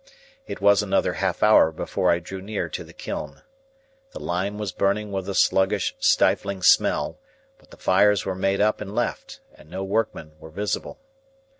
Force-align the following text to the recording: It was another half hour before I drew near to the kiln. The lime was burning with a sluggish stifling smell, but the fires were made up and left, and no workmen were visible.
It 0.47 0.59
was 0.61 0.81
another 0.81 1.13
half 1.13 1.43
hour 1.43 1.71
before 1.71 2.09
I 2.09 2.17
drew 2.17 2.41
near 2.41 2.69
to 2.69 2.83
the 2.83 2.91
kiln. 2.91 3.43
The 4.13 4.19
lime 4.19 4.57
was 4.57 4.71
burning 4.71 5.11
with 5.11 5.29
a 5.29 5.35
sluggish 5.35 5.95
stifling 5.99 6.63
smell, 6.63 7.19
but 7.59 7.69
the 7.69 7.77
fires 7.77 8.25
were 8.25 8.33
made 8.33 8.61
up 8.61 8.81
and 8.81 8.95
left, 8.95 9.41
and 9.53 9.69
no 9.69 9.83
workmen 9.83 10.31
were 10.39 10.49
visible. 10.49 10.97